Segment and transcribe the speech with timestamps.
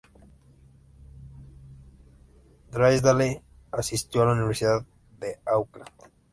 [2.71, 4.83] Drysdale asistió a la Universidad
[5.19, 5.91] de Auckland.